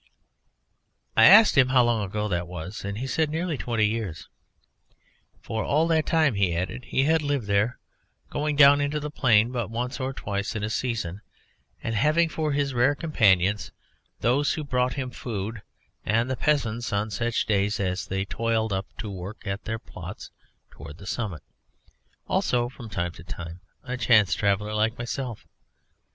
[1.15, 4.29] I asked him how long ago that was, and he said nearly twenty years.
[5.41, 7.77] For all that time, he added, he had lived there,
[8.31, 11.21] going down into the plain but once or twice in a season
[11.83, 13.71] and having for his rare companions
[14.21, 15.61] those who brought him food
[16.03, 20.31] and the peasants on such days as they toiled up to work at their plots
[20.71, 21.43] towards the summit;
[22.27, 25.45] also, from time to time, a chance traveller like myself.